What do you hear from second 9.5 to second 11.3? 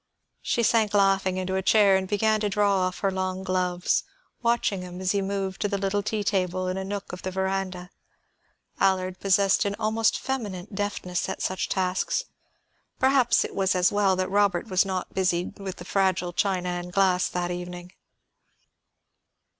an almost feminine deftness